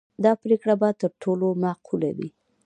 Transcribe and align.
دا 0.23 0.31
پرېکړه 0.43 0.73
به 0.81 0.89
تر 1.01 1.11
ټولو 1.21 1.47
معقوله 1.63 2.09
وي. 2.17 2.29